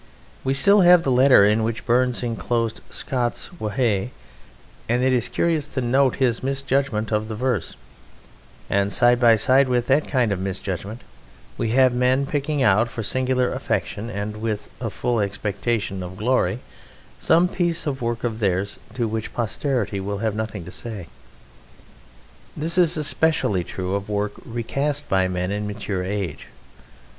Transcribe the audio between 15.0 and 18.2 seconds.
expectation of glory some piece of